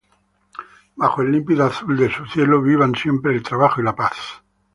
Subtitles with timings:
[0.95, 4.13] bajo el límpido azul de tu cielo vivan siempre el trabajo y la paz